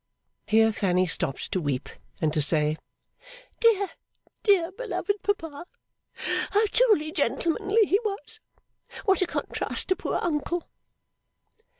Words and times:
Here 0.47 0.71
Fanny 0.71 1.05
stopped 1.05 1.51
to 1.51 1.61
weep, 1.61 1.87
and 2.19 2.33
to 2.33 2.41
say, 2.41 2.77
'Dear, 3.59 3.91
dear, 4.41 4.71
beloved 4.71 5.21
papa! 5.21 5.67
How 6.49 6.65
truly 6.71 7.11
gentlemanly 7.11 7.85
he 7.85 7.99
was! 8.03 8.39
What 9.05 9.21
a 9.21 9.27
contrast 9.27 9.89
to 9.89 9.95
poor 9.95 10.17
uncle! 10.19 10.67